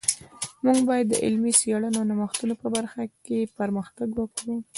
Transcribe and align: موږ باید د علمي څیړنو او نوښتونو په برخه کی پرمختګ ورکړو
موږ 0.65 0.79
باید 0.89 1.05
د 1.09 1.13
علمي 1.25 1.53
څیړنو 1.59 1.97
او 1.99 2.07
نوښتونو 2.09 2.53
په 2.61 2.67
برخه 2.75 3.01
کی 3.25 3.39
پرمختګ 3.57 4.09
ورکړو 4.15 4.55